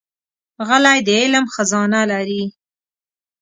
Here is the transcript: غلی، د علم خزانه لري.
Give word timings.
غلی، 0.67 0.99
د 1.07 1.09
علم 1.21 1.45
خزانه 1.53 2.01
لري. 2.11 2.43